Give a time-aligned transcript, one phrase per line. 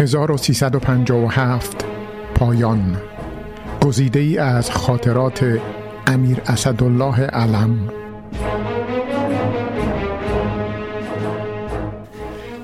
[0.00, 1.84] 1357
[2.34, 2.96] پایان.
[3.82, 5.58] گزیده ای از خاطرات
[6.06, 7.88] امیر اسدالله علم.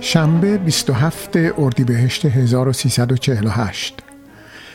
[0.00, 4.00] شنبه 27 اردیبهشت 1348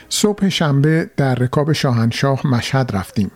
[0.09, 3.31] صبح شنبه در رکاب شاهنشاه مشهد رفتیم.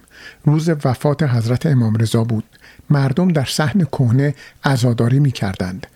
[0.46, 2.44] روز وفات حضرت امام رضا بود.
[2.90, 5.88] مردم در صحن کهنه عزاداری می کردند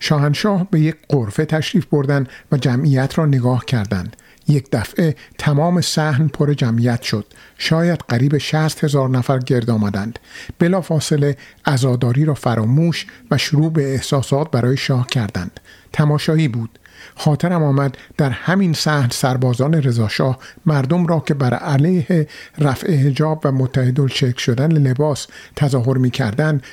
[0.00, 4.16] شاهنشاه به یک قرفه تشریف بردند و جمعیت را نگاه کردند.
[4.48, 7.26] یک دفعه تمام صحن پر جمعیت شد.
[7.58, 10.18] شاید قریب شست هزار نفر گرد آمدند.
[10.58, 15.60] بلا فاصله ازاداری را فراموش و شروع به احساسات برای شاه کردند.
[15.92, 16.78] تماشایی بود.
[17.14, 22.28] خاطرم آمد در همین صحن سربازان رضاشاه مردم را که بر علیه
[22.58, 26.12] رفع حجاب و متحد شکل شدن لباس تظاهر می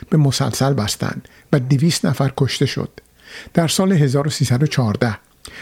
[0.09, 2.89] به مسلسل بستند و دویست نفر کشته شد.
[3.53, 5.17] در سال 1314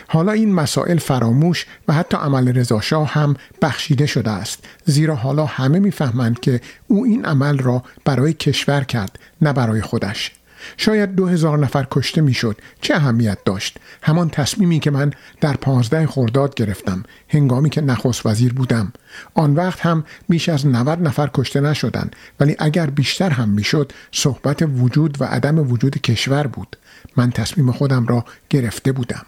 [0.07, 5.79] حالا این مسائل فراموش و حتی عمل رضاشاه هم بخشیده شده است زیرا حالا همه
[5.79, 10.31] می‌فهمند که او این عمل را برای کشور کرد نه برای خودش.
[10.77, 12.57] شاید دو هزار نفر کشته می‌شد.
[12.81, 17.03] چه اهمیت داشت؟ همان تصمیمی که من در پانزده خرداد گرفتم.
[17.29, 18.93] هنگامی که نخست وزیر بودم.
[19.33, 22.15] آن وقت هم بیش از 90 نفر کشته نشدند.
[22.39, 26.77] ولی اگر بیشتر هم می‌شد صحبت وجود و عدم وجود کشور بود.
[27.17, 29.25] من تصمیم خودم را گرفته بودم.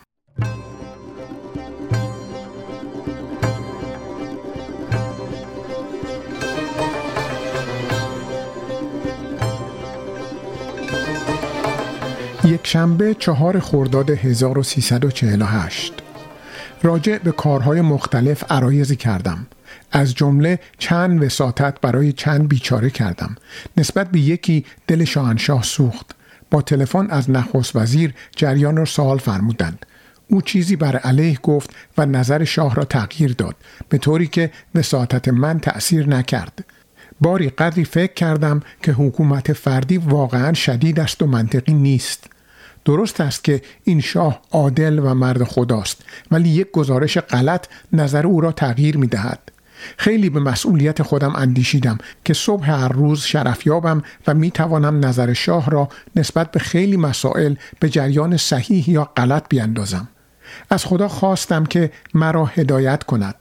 [12.43, 15.93] یک شنبه چهار خرداد 1348
[16.83, 19.47] راجع به کارهای مختلف عرایزی کردم.
[19.91, 23.35] از جمله چند وساطت برای چند بیچاره کردم.
[23.77, 26.15] نسبت به یکی دل شاهنشاه سوخت.
[26.51, 29.85] با تلفن از نخست وزیر جریان را سوال فرمودند.
[30.27, 33.55] او چیزی بر علیه گفت و نظر شاه را تغییر داد
[33.89, 36.65] به طوری که وساطت من تأثیر نکرد.
[37.21, 42.29] باری قدری فکر کردم که حکومت فردی واقعا شدید است و منطقی نیست
[42.85, 48.41] درست است که این شاه عادل و مرد خداست ولی یک گزارش غلط نظر او
[48.41, 49.39] را تغییر می دهد.
[49.97, 55.69] خیلی به مسئولیت خودم اندیشیدم که صبح هر روز شرفیابم و می توانم نظر شاه
[55.69, 60.07] را نسبت به خیلی مسائل به جریان صحیح یا غلط بیاندازم.
[60.69, 63.35] از خدا خواستم که مرا هدایت کند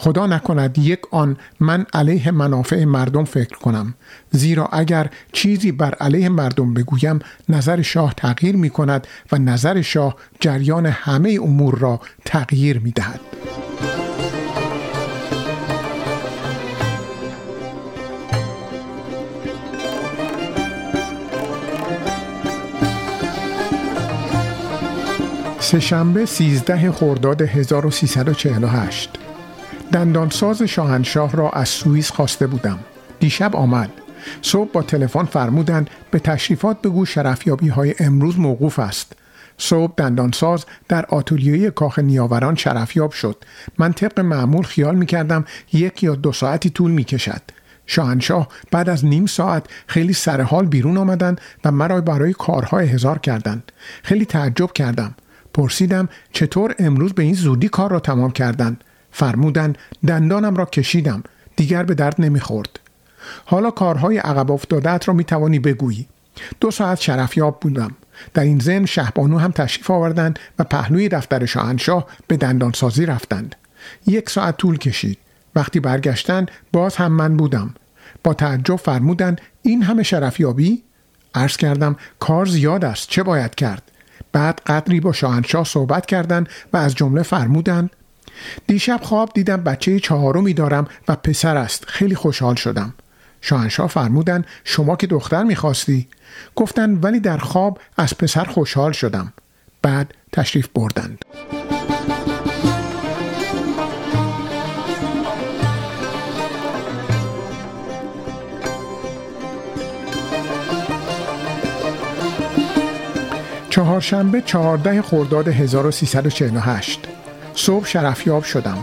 [0.00, 3.94] خدا نکند یک آن من علیه منافع مردم فکر کنم
[4.30, 10.16] زیرا اگر چیزی بر علیه مردم بگویم نظر شاه تغییر می کند و نظر شاه
[10.40, 13.20] جریان همه امور را تغییر می دهد.
[25.60, 29.27] سهشنبه 13 خرداد 1348
[29.92, 32.78] دندانساز شاهنشاه را از سوئیس خواسته بودم.
[33.20, 33.90] دیشب آمد.
[34.42, 39.12] صبح با تلفن فرمودند به تشریفات بگو شرفیابی های امروز موقوف است.
[39.58, 43.36] صبح دندانساز در آتولیه کاخ نیاوران شرفیاب شد.
[43.78, 47.42] من طبق معمول خیال می کردم یک یا دو ساعتی طول می کشد
[47.86, 53.72] شاهنشاه بعد از نیم ساعت خیلی سرحال بیرون آمدند و مرا برای کارهای هزار کردند.
[54.02, 55.14] خیلی تعجب کردم.
[55.54, 61.22] پرسیدم چطور امروز به این زودی کار را تمام کردند؟ فرمودند دندانم را کشیدم
[61.56, 62.80] دیگر به درد نمی‌خورد.
[63.44, 66.08] حالا کارهای عقب افتادت را می توانی بگویی.
[66.60, 67.90] دو ساعت شرفیاب بودم.
[68.34, 73.56] در این زن شهبانو هم تشریف آوردند و پهلوی دفتر شاهنشاه به دندانسازی رفتند.
[74.06, 75.18] یک ساعت طول کشید.
[75.54, 77.74] وقتی برگشتند باز هم من بودم.
[78.24, 80.82] با تعجب فرمودند این همه شرفیابی؟
[81.34, 83.82] عرض کردم کار زیاد است چه باید کرد؟
[84.32, 87.90] بعد قدری با شاهنشاه صحبت کردند و از جمله فرمودند
[88.66, 91.84] دیشب خواب دیدم بچه چهارمی دارم و پسر است.
[91.86, 92.94] خیلی خوشحال شدم.
[93.40, 96.08] شاهنشاه فرمودند شما که دختر می‌خواستی؟
[96.54, 99.32] گفتند ولی در خواب از پسر خوشحال شدم.
[99.82, 101.18] بعد تشریف بردند.
[113.70, 117.00] چهارشنبه چهارده خرداد 1348
[117.58, 118.78] صبح شرفیاب شدم.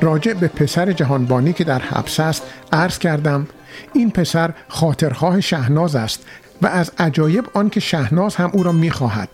[0.00, 2.42] راجع به پسر جهانبانی که در حبس است
[2.72, 3.46] عرض کردم
[3.92, 6.26] این پسر خاطرخواه شهناز است
[6.62, 9.28] و از عجایب آنکه شهناز هم او را می‌خواهد.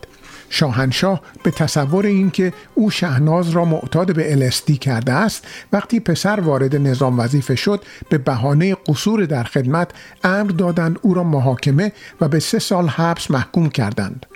[0.50, 6.76] شاهنشاه به تصور اینکه او شهناز را معتاد به الستی کرده است وقتی پسر وارد
[6.76, 9.90] نظام وظیفه شد به بهانه قصور در خدمت
[10.24, 14.26] امر دادند او را محاکمه و به سه سال حبس محکوم کردند.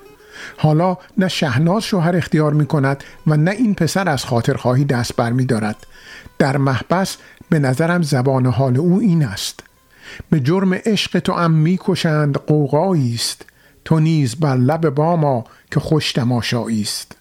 [0.56, 5.32] حالا نه شهناز شوهر اختیار می کند و نه این پسر از خاطرخواهی دست بر
[5.32, 5.76] می دارد.
[6.38, 7.17] در محبس
[7.50, 9.61] به نظرم زبان حال او این است.
[10.31, 13.44] به جرم عشق تو ام می کشند قوقایی است.
[13.85, 17.17] تو نیز بر لب باما که خوش تماشایی است.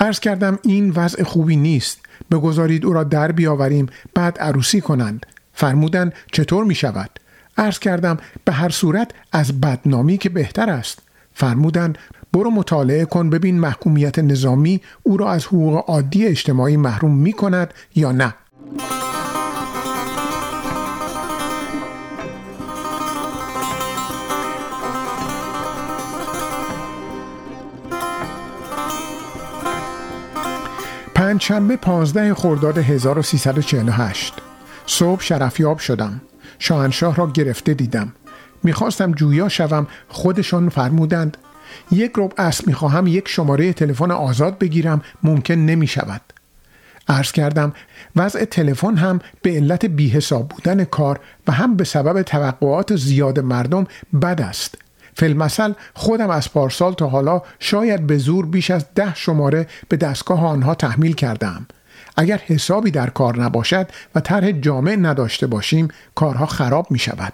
[0.00, 2.00] عرض کردم این وضع خوبی نیست.
[2.30, 5.26] بگذارید او را در بیاوریم بعد عروسی کنند.
[5.52, 7.10] فرمودند چطور می شود
[7.58, 10.98] عرض کردم به هر صورت از بدنامی که بهتر است.
[11.34, 11.98] فرمودند
[12.32, 17.74] برو مطالعه کن ببین محکومیت نظامی او را از حقوق عادی اجتماعی محروم می کند
[17.94, 18.34] یا نه.
[31.14, 34.34] پنجشنبه 15 خرداد 1348
[34.86, 36.20] صبح شرفیاب شدم.
[36.58, 38.12] شاهنشاه را گرفته دیدم.
[38.64, 41.36] می‌خواستم جویا شوم خودشان فرمودند.
[41.90, 46.20] یک رب است می‌خواهم یک شماره تلفن آزاد بگیرم ممکن نمی شود
[47.08, 47.72] عرض کردم
[48.16, 53.86] وضع تلفن هم به علت بیحساب بودن کار و هم به سبب توقعات زیاد مردم
[54.22, 54.74] بد است.
[55.16, 60.46] فیلمسل خودم از پارسال تا حالا شاید به زور بیش از ده شماره به دستگاه
[60.46, 61.66] آنها تحمیل کردم
[62.16, 67.32] اگر حسابی در کار نباشد و طرح جامع نداشته باشیم کارها خراب می شود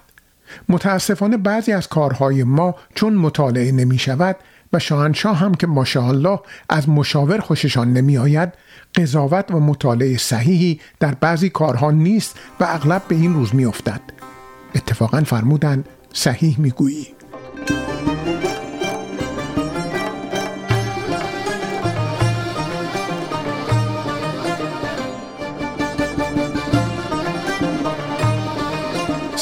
[0.69, 4.35] متاسفانه بعضی از کارهای ما چون مطالعه نمی شود
[4.73, 6.39] و شاهنشاه هم که ماشاءالله
[6.69, 8.53] از مشاور خوششان نمی آید
[8.95, 14.01] قضاوت و مطالعه صحیحی در بعضی کارها نیست و اغلب به این روز می افتد.
[14.75, 17.20] اتفاقا فرمودند صحیح می گویی.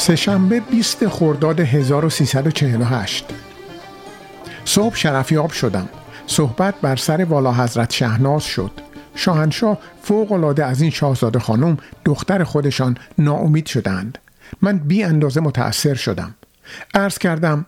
[0.00, 3.24] سهشنبه 20 خرداد 1348
[4.64, 5.88] صبح شرفیاب شدم.
[6.26, 8.70] صحبت بر سر والا حضرت شهناز شد.
[9.14, 14.18] شاهنشاه فوق العاده از این شاهزاده خانم دختر خودشان ناامید شدند.
[14.62, 16.34] من بی اندازه متأثر شدم.
[16.94, 17.66] عرض کردم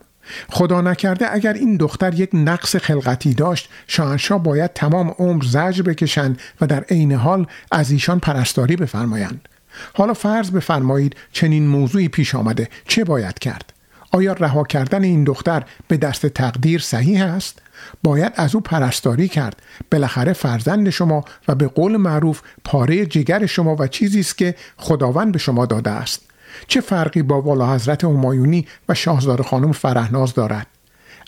[0.50, 6.40] خدا نکرده اگر این دختر یک نقص خلقتی داشت شاهنشاه باید تمام عمر زجر بکشند
[6.60, 9.48] و در عین حال از ایشان پرستاری بفرمایند.
[9.94, 12.68] حالا فرض بفرمایید چنین موضوعی پیش آمده.
[12.88, 13.72] چه باید کرد؟
[14.10, 17.58] آیا رها کردن این دختر به دست تقدیر صحیح است؟
[18.02, 19.62] باید از او پرستاری کرد.
[19.90, 25.32] بالاخره فرزند شما و به قول معروف پاره جگر شما و چیزی است که خداوند
[25.32, 26.22] به شما داده است.
[26.68, 30.66] چه فرقی با والا حضرت همایونی و شاهزاده خانم فرهناز دارد؟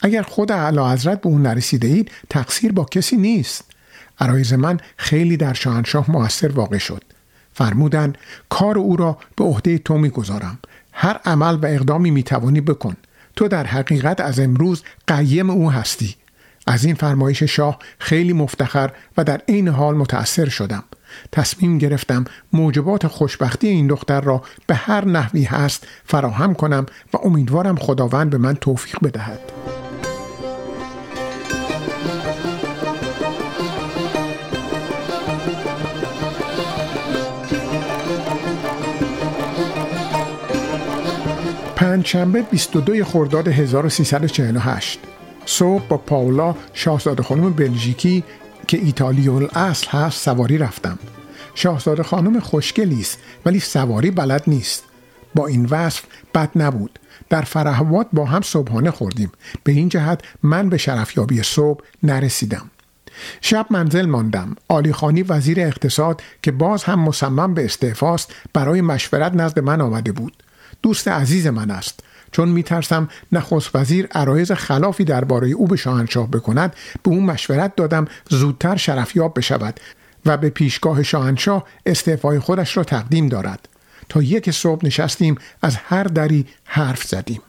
[0.03, 3.65] اگر خود اعلی حضرت به اون نرسیده اید تقصیر با کسی نیست.
[4.21, 7.05] عرایز من خیلی در شاهنشاه موثر واقع شد.
[7.55, 8.19] فرمودند
[8.49, 10.59] کار او را به عهده تو می‌گذارم.
[10.93, 12.97] هر عمل و اقدامی می‌توانی بکن.
[13.37, 16.15] تو در حقیقت از امروز قیم او هستی.
[16.67, 20.85] از این فرمایش شاه خیلی مفتخر و در عین حال متأثر شدم.
[21.33, 27.77] تصمیم گرفتم موجبات خوشبختی این دختر را به هر نحوی هست فراهم کنم و امیدوارم
[27.77, 29.54] خداوند به من توفیق بدهد.
[41.95, 44.99] پنجشنبه 22 خرداد 1348
[45.47, 48.25] صبح با پاولا شاهزاده خانم بلژیکی
[48.67, 50.99] که ایتالی اصل هست سواری رفتم.
[51.55, 54.85] شاهزاده خانم خوشگلی است ولی سواری بلد نیست.
[55.35, 56.03] با این وصف
[56.35, 56.99] بد نبود.
[57.31, 59.33] در فرهوات با هم صبحانه خوردیم.
[59.65, 62.71] به این جهت من به شرفیابی صبح نرسیدم.
[63.41, 64.57] شب منزل ماندم.
[64.69, 70.13] آلی خانی وزیر اقتصاد که باز هم مصمم به استعفاست برای مشورت نزد من آمده
[70.13, 70.44] بود.
[70.85, 72.01] دوست عزیز من است.
[72.33, 78.05] چون میترسم نخست وزیر عرایز خلافی درباره او به شاهنشاه بکند به او مشورت دادم
[78.31, 79.81] زودتر شرفیاب بشود
[80.27, 83.69] و به پیشگاه شاهنشاه استعفای خودش را تقدیم دارد.
[84.09, 87.41] تا یک صبح نشستیم از هر دری حرف زدیم.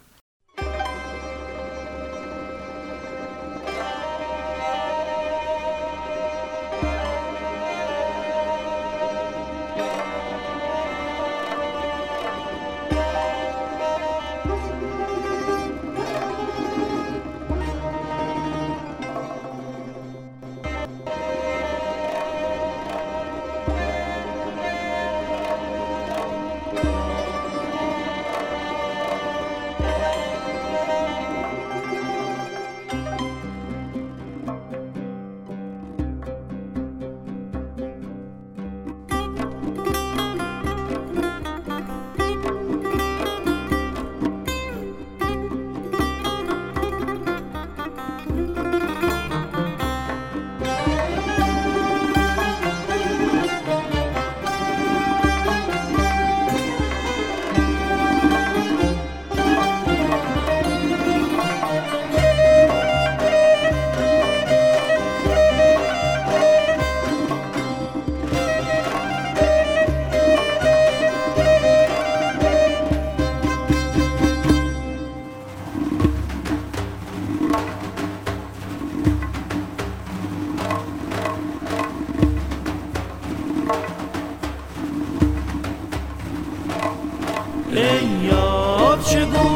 [89.06, 89.55] 去不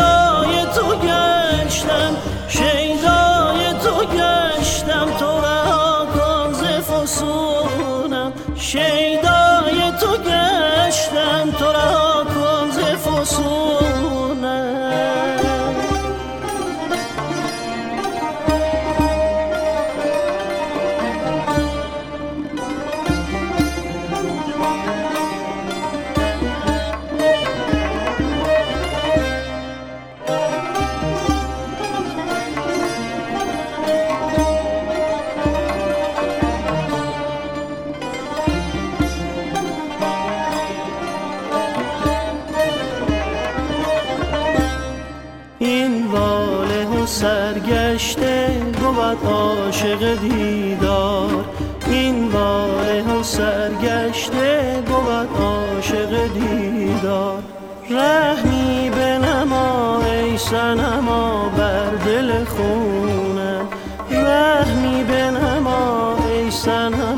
[54.81, 57.43] بود عاشق دیدار.
[57.89, 63.67] رحمی به نما ای سنما بر دل خونم
[64.11, 67.10] رحمی به نما ای سنما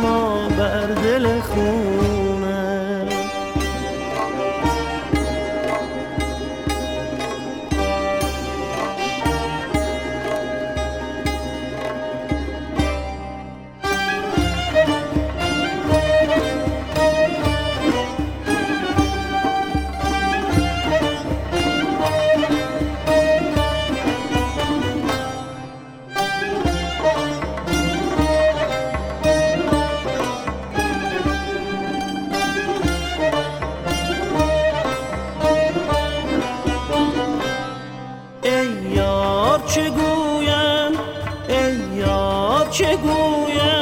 [42.74, 43.73] چه گویم؟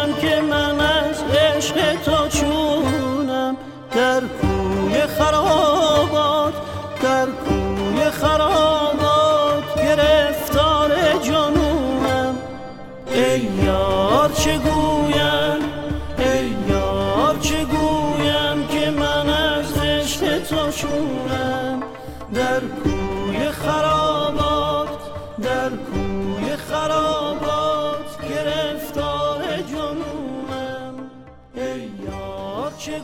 [32.92, 33.00] چه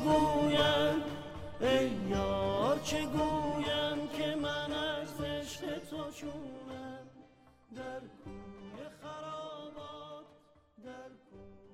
[1.61, 7.07] ای یار چه گویند که من از عشق تو چونم
[7.75, 10.25] در کوی خرابات
[10.83, 11.66] در کوی